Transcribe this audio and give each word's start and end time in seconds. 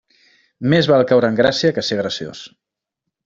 Més 0.73 0.89
val 0.91 1.03
caure 1.11 1.29
en 1.33 1.37
gràcia 1.41 1.73
que 1.77 1.85
ser 1.91 1.99
graciós. 2.01 2.43